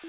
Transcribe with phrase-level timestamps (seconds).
[0.00, 0.06] 一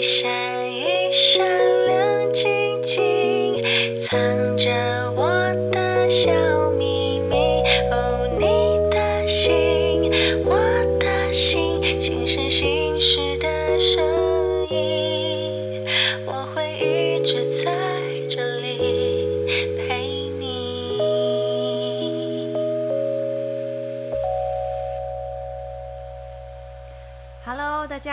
[0.00, 1.46] 闪一闪
[1.86, 3.62] 亮晶晶，
[4.00, 4.70] 藏着
[5.14, 5.28] 我
[5.70, 7.60] 的小秘密。
[7.90, 10.10] 哦，你的心，
[10.46, 10.56] 我
[10.98, 14.15] 的心，心是心事的声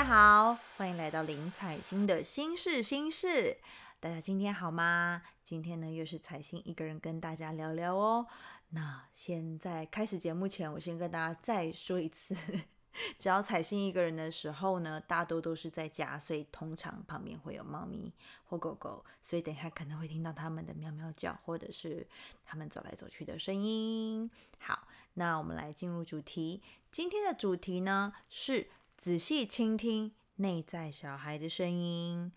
[0.03, 3.57] 好，欢迎来到林彩欣的心事心事。
[4.01, 5.23] 大家今天好吗？
[5.41, 8.27] 今天呢又是彩欣一个人跟大家聊聊哦。
[8.71, 12.35] 那现在开始节目前，我先跟大家再说一次，
[13.17, 18.11] 只要彩欣一个人的时候呢，大多都是在家，所以通常旁边会有猫咪
[18.43, 22.05] 或狗狗，所以等一下可能会听到它们的喵喵叫，或者是
[22.43, 24.29] 它们走来走去的声音。
[24.59, 26.61] 好，那我们来进入主题。
[26.91, 28.67] 今天的主题呢是
[29.03, 32.31] 仔细倾听内在小孩的声音。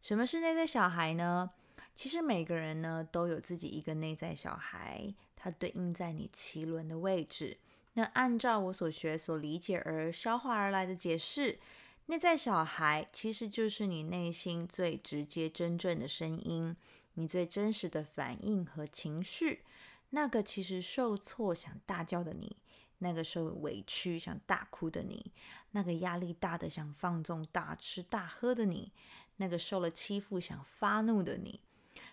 [0.00, 1.50] 什么是内在小孩呢？
[1.96, 7.58] 其实每个人呢都有自己一个内在小孩，它对应在你脐轮的位置。
[7.94, 11.58] 那按照我所学、所理解而消化而来的解释，
[12.06, 16.76] 内在小孩其实就是你内心最直接、真正的声音，
[17.14, 19.64] 你最真实的反应和情绪。
[20.10, 22.56] 那个其实受挫想大叫的你，
[23.02, 25.32] 那个受委屈想大哭的你，
[25.72, 28.92] 那个压力大的想放纵大吃大喝的你，
[29.36, 31.60] 那个受了欺负想发怒的你，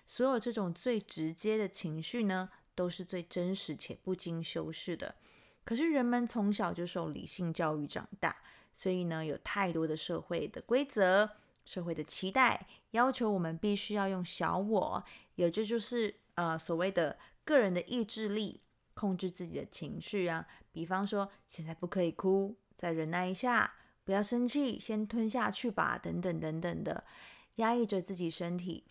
[0.08, 5.14] 所有这种最直接的情绪呢，都是最真实且不经修饰的。
[5.64, 8.36] 可是人们从小就受理性教育长大，
[8.74, 11.30] 所以呢，有太多的社会的规则、
[11.64, 15.04] 社会的期待，要求我们必须要用小我，
[15.36, 18.62] 也就就是呃所谓的个人的意志力，
[19.00, 20.46] 控制自己的情绪啊。
[20.74, 27.06] 比方说，现在不可以哭，再忍耐一下，不要生气，先吞下去吧，等等等等的，
[27.56, 28.84] 压抑着自己身体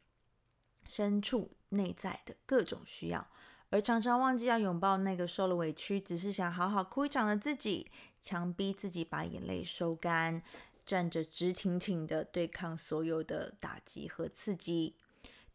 [0.89, 3.29] 深处内在的各种需要。
[3.71, 7.91] 而常常忘记要拥抱那个受了委屈，只是想好好哭一场的自己，
[8.23, 10.43] 强逼自己把眼泪收干，
[10.87, 14.95] 站着直挺挺的对抗所有的打击和刺激。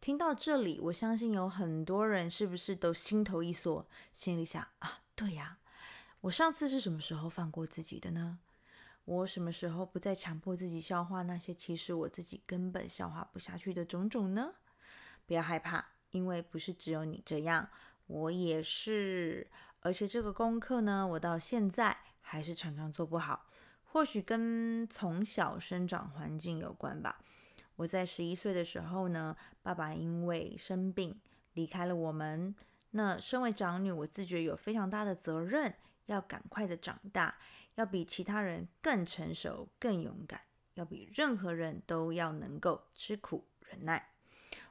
[0.04, 5.56] 听到这里，我相信有很多人是不是都心头一缩，心里想啊，对呀，
[6.20, 8.38] 我上次是什么时候放过自己的呢？
[9.06, 14.52] 我什么时候不再强迫自己消化那些其实我自己根本消化不下去的种种呢？
[15.24, 17.70] 不要害怕，因为不是只有你这样。
[18.06, 19.50] 我也是，
[19.80, 23.46] 而且这个功课呢，我到现在还是常常做不好。
[23.84, 27.18] 或许跟从小生长环境有关吧。
[27.76, 31.18] 我在十一岁的时候呢，爸爸因为生病
[31.54, 32.54] 离开了我们。
[32.90, 35.74] 那身为长女，我自觉有非常大的责任，
[36.06, 37.36] 要赶快的长大，
[37.74, 40.40] 要比其他人更成熟、更勇敢，
[40.74, 44.10] 要比任何人都要能够吃苦忍耐。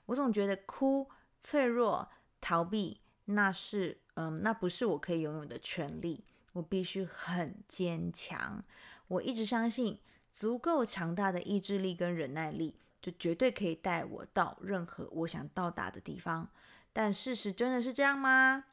[0.06, 1.10] 我总觉得哭、
[1.40, 2.10] 脆弱、
[2.40, 3.02] 逃避。
[3.26, 6.26] 那是，嗯，那不是我可以拥有的权利。
[6.52, 8.64] 我必须很坚强。
[9.08, 10.00] 我一直相信，
[10.32, 16.50] 足够强大的意志力跟忍耐力，就绝对可以带我到任何我想到达的地方。
[16.94, 18.64] 但事实真的是这样吗？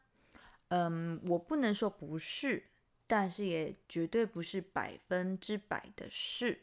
[0.69, 2.63] 嗯，我不能说不是，
[3.09, 6.61] 但是也绝对不是百分之百的是。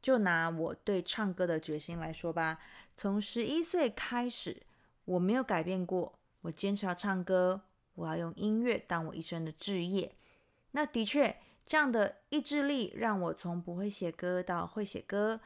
[0.00, 2.60] 就拿我对唱歌的决心来说吧，
[2.96, 4.62] 从十一岁开始，
[5.04, 6.18] 我没有改变过。
[6.42, 7.62] 我坚持要唱歌，
[7.94, 10.14] 我要用音乐当我一生的志业。
[10.72, 15.40] 那的确，这样的意志力让我从不会写歌到会写歌，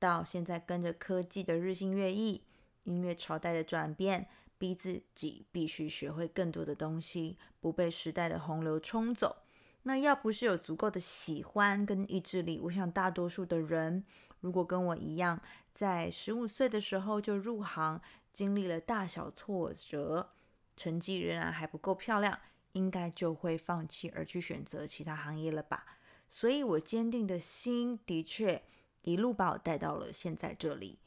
[0.00, 2.42] 到现在跟着科技的日新月异、
[2.84, 9.42] 音乐朝代的转变，逼自己必须学会更多的东西，不被时代的洪流冲走。
[9.82, 14.04] 那要不是有足够的喜欢跟意志力，我想大多数的人，
[14.40, 15.40] 如果跟我一样，
[15.72, 18.00] 在十五岁的时候就入行，
[18.32, 20.30] 经历了大小挫折，
[20.76, 22.38] 成绩仍然还不够漂亮，
[22.72, 25.84] 应该就会放弃而去选择其他行业了吧？
[26.28, 28.62] 所以，我坚定的心的确
[29.02, 30.98] 一路把我带到了现在这里。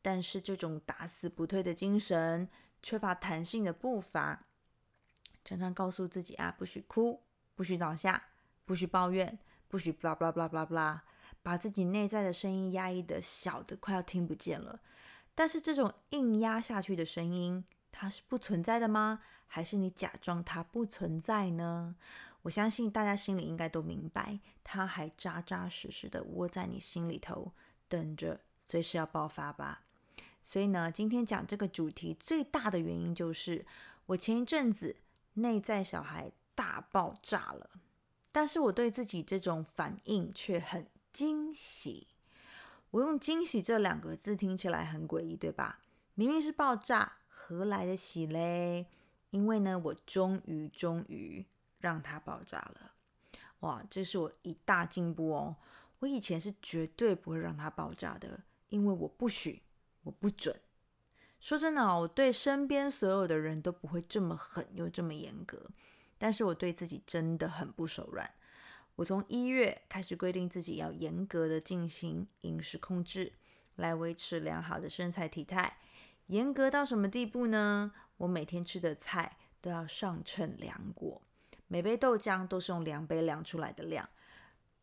[0.00, 2.48] 但是，这种打死不退的精神，
[2.82, 4.46] 缺乏弹性的步伐，
[5.44, 7.22] 常常告诉自己啊，不许哭。
[7.54, 8.22] 不许倒下，
[8.64, 9.36] 不许抱怨，
[9.66, 11.00] 不许 blah blah blah blah blah，
[11.42, 14.80] 把自己内在的声音压抑的小的快要听不见了。
[15.34, 19.20] 但是这种硬压下去的声音，它是不存在的吗？
[19.48, 21.96] 还是你假装它不存在呢？
[22.42, 27.52] 我相信大家心里应该都明白，它还扎扎实实的窝在你心里头，
[27.88, 29.82] 等着随时要爆发吧。
[30.42, 33.66] 所以呢，今天讲这个主题最大的原因就是，
[34.06, 34.96] 我前一阵子
[35.34, 36.32] 内在小孩。
[36.58, 37.70] 大爆炸了。
[38.32, 42.08] 但是我对自己这种反应却很惊喜。
[42.90, 45.78] 我用“惊喜”这两个字听起来很诡异，对吧？
[46.16, 48.86] 明明是爆炸，何来的喜嘞？
[49.30, 51.46] 因为呢，我终于终于
[51.78, 52.92] 让它爆炸了。
[53.60, 55.56] 哇，这是我一大进步哦！
[55.98, 59.62] 我以前是绝对不会让它爆炸的，因为我不许，
[60.02, 60.54] 我不准。
[61.40, 65.70] 说真的哦，我对身边所有的人都不会这么狠又这么严格，
[66.18, 68.28] 但是我对自己真的很不手软。
[68.96, 73.32] 我从一月开始规定自己要严格的进行饮食控制，
[73.76, 75.78] 来维持良好的身材体态。
[76.26, 77.92] 严格到什么地步呢？
[78.18, 81.22] 我每天吃的菜都要上秤量过。
[81.68, 84.08] 每杯豆浆都是用量杯量出来的量，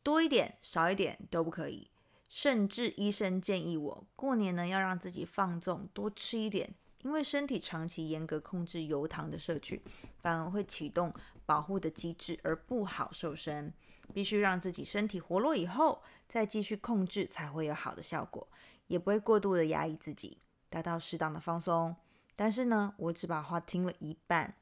[0.01, 1.91] 多一点少一点都不可以。
[2.29, 9.81] 甚至医生建议我过年呢要让自己放纵，多吃一点，因为身体长期严格控制油糖的摄取，
[10.21, 11.13] 反而会启动
[11.45, 13.73] 保护的机制，而不好瘦身。
[14.13, 18.47] 必须让自己身体活络以后，再继续控制，才会有好的效果，
[18.85, 20.37] 也不会过度的压抑自己，
[20.69, 21.95] 达到适当的放松。
[22.35, 24.55] 但是呢，我只把话听了一半。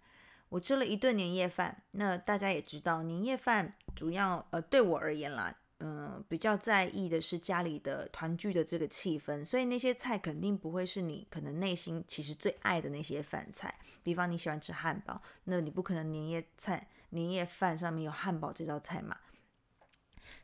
[0.54, 13.74] 我吃了一顿年夜饭，那大家也知道，年夜饭主要呃对我而言啦，嗯，比较在意的是家里的团聚的这个气氛，所以那些菜肯定不会是你可能内心其实最爱的那些饭菜。
[14.04, 19.18] 比方你喜欢吃汉堡，那你不可能年夜菜年夜饭上面有汉堡这道菜嘛。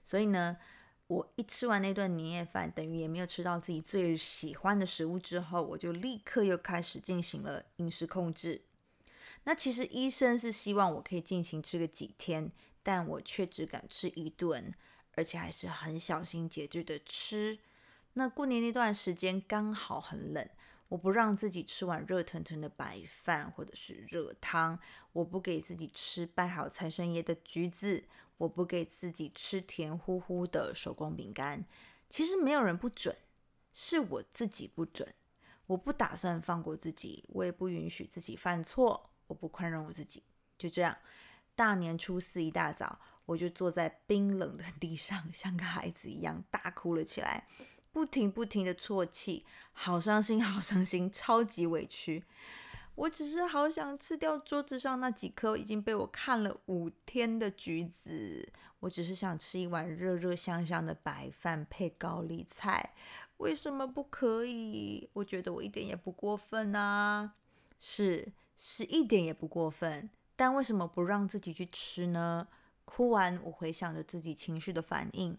[0.04, 0.58] 所以呢，
[1.06, 8.64] 我一吃完那顿年夜饭，等于也没有吃到自己最喜欢的食物之后，我就立刻又开始进行了饮食控制。
[9.46, 12.52] 那其实医生是希望我可以尽情吃个几天，
[12.84, 14.74] 但我却只敢吃一顿，
[15.16, 17.58] 而且还是很小心节制的吃。
[18.14, 20.48] 那过年那段时间刚好很冷，
[20.90, 24.78] 我不让自己吃碗热腾腾的白饭或者是热汤，
[25.14, 28.04] 我不给自己吃掰好财神爷的橘子，
[28.38, 31.66] 我不给自己吃甜乎乎的手工饼干。
[32.10, 33.16] 其实没有人不准，
[33.72, 35.14] 是我自己不准。
[35.68, 39.12] 我不打算放过自己，我也不允许自己犯错。
[39.30, 40.22] 我不宽容我自己，
[40.58, 40.98] 就这样。
[41.56, 47.48] 大年初四一大早，我就坐在冰冷的地上，像个孩子一样大哭了起来，
[47.92, 52.24] 不停不停的啜泣，好伤心，好伤心，超级委屈。
[52.96, 62.94] 我只是好想吃掉桌子上那几颗已经被我看了五天的橘子，我只是想吃一碗热热香香的白饭配高丽菜，
[63.38, 65.10] 为什么不可以？
[65.12, 67.36] 我觉得我一点也不过分啊，
[67.78, 68.31] 是。
[68.62, 72.46] 是一点也不过分，但为什么不让自己去吃呢？
[72.84, 75.38] 哭完，我回想着自己情绪的反应，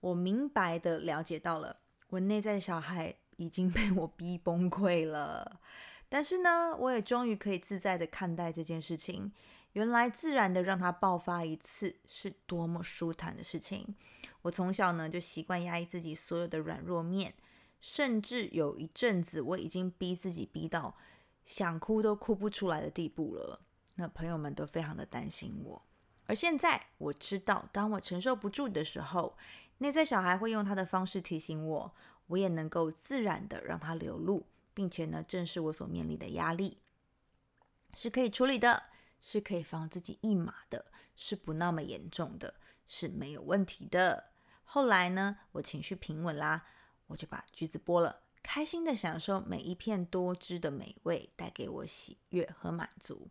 [0.00, 1.78] 我明白的了解到了，
[2.10, 5.58] 我内在小孩已经被我逼崩溃了。
[6.08, 9.32] 但是呢，我也终于可以自在的看待这件事情。
[9.72, 13.86] 原来自然的让它爆发一次，是多么舒坦的事情。
[14.42, 17.32] 我从小呢就习惯压抑自己所有的软弱面，
[17.80, 20.94] 甚至有一阵子我已经逼自己逼到。
[21.44, 23.60] 想哭都哭不出来的地步了，
[23.96, 25.82] 那朋友们都非常的担心我。
[26.26, 29.36] 而现在我知道，当我承受不住的时候，
[29.78, 31.94] 内在小孩会用他的方式提醒我，
[32.28, 36.78] 我也能够自然的让他流露，并且呢，正视我所面临的压力，
[37.94, 38.84] 是可以处理的，
[39.20, 42.54] 是可以放自己一马的，是不那么严重的，
[42.86, 44.30] 是没有问题的。
[44.62, 46.64] 后来呢，我情绪平稳啦，
[47.08, 48.20] 我就把橘子剥了。
[48.42, 53.28] 开心的享受每一片多汁的美味，带给我喜悦和满足。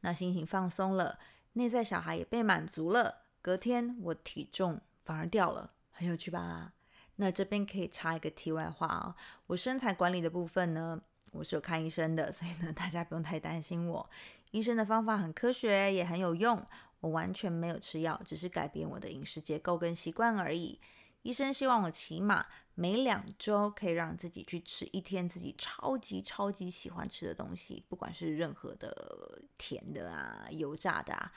[0.00, 1.18] 那心情放松了，
[1.54, 3.22] 内在小孩也被满足了。
[3.40, 6.72] 隔天我体重反而掉了，很有趣吧？
[7.16, 9.16] 那这边可以插一个题外话啊，
[9.46, 11.00] 我身材管理的部分呢，
[11.32, 14.10] 我是有看医生的，所以呢大家不用太担心我。
[14.50, 16.62] 医生的方法很科学，也很有用。
[17.00, 20.80] 我完全没有吃药，只是改变我的饮食结构跟习惯而已。
[21.22, 22.46] 医生希望我起码
[22.78, 31.32] 每两周可以让自己去吃一天自己超级超级喜欢吃的东西，不管是任何的甜的啊、油炸的啊。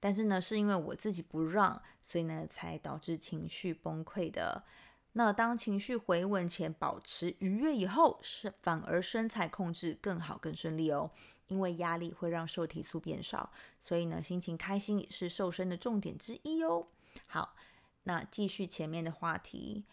[0.00, 4.64] 但是呢，是因为我自己不让，所以呢才导致情绪崩溃的。
[5.12, 11.08] 那当情绪回稳且保持愉悦以后，是反而身材控制更好、更顺利哦。
[11.46, 16.88] 因为压力会让瘦体素变少，所以呢心情开心也是瘦身的重点之一哦。
[17.28, 17.54] 好。
[18.04, 19.84] 那继续前面的话题，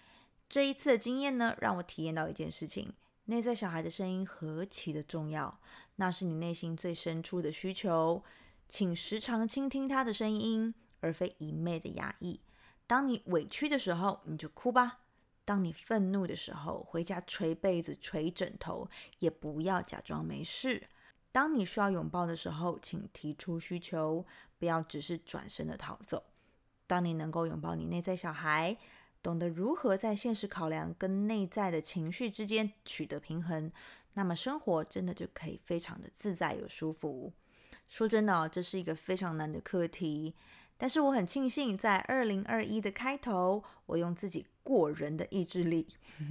[0.50, 2.94] 这一次的经验呢，让我体验到一件事情：
[3.26, 5.60] 内在小孩的声音何其的重要，
[5.98, 8.24] 那是你内心最深处的需求，
[8.70, 12.40] 请时常倾听他的声音，而非一昧的压抑。
[12.86, 15.00] 当你委屈的时候，你就哭吧；
[15.44, 18.90] 当你愤怒的时候，回家捶被子、捶枕头，
[19.20, 20.88] 也不要假装没事。
[21.34, 24.26] 当你需要拥抱的时候，请提出需求，
[24.58, 26.24] 不要只是转身的逃走。
[26.88, 28.78] 当你能够拥抱你内在小孩，
[29.22, 33.72] 懂得如何在现实考量跟内在的情绪之间取得平衡，
[34.14, 37.34] 那么生活真的就可以非常的自在又舒服。
[37.88, 40.36] 说真的哦，这是一个非常难的课题。
[40.80, 45.88] 但是我很庆幸，在二零二一的开头，我用自己过人的意志力，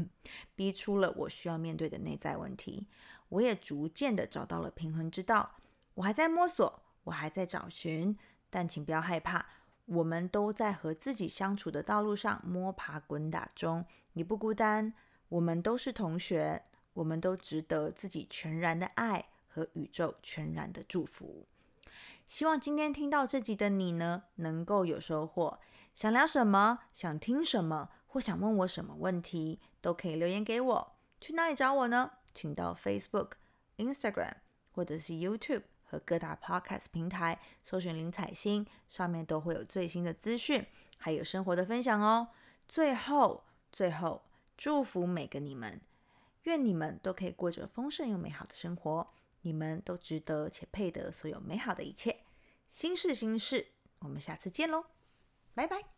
[0.54, 2.86] 逼出了我需要面对的内在问题。
[3.30, 5.56] 我也逐渐的找到了平衡之道。
[5.94, 8.16] 我还在摸索，我还在找寻，
[8.48, 9.44] 但请不要害怕，
[9.86, 13.84] 我们都在和自己相处的道路上摸爬滚打中。
[14.12, 14.92] 你不孤单，
[15.28, 16.62] 我们都是同学，
[16.92, 21.46] 我们都值得自己全然的爱和宇宙全然的祝福。
[22.26, 25.58] 希望今天听到这集的你呢，能够有收获。
[25.94, 30.92] 想聊什么，想听什么，或想问我什么问题，都可以留言给我。
[31.20, 32.10] 去哪里找我呢？
[32.34, 33.32] 请到 Facebook、
[33.78, 34.34] Instagram
[34.72, 40.66] 或者是 YouTube 和各大 Podcast 平台搜寻林彩星，上面都会有最新的资讯，
[40.98, 42.28] 还有生活的分享哦。
[42.68, 44.22] 最后，最后，
[44.56, 45.80] 祝福每个你们，
[46.42, 49.08] 愿你们都可以过着丰盛又美好的生活。
[49.42, 52.24] 你们都值得且配得所有美好的一切。
[52.68, 53.68] 心事心事，
[54.00, 54.86] 我们下次见喽，
[55.54, 55.95] 拜拜。